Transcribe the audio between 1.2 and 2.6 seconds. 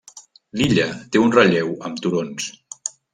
un relleu amb turons.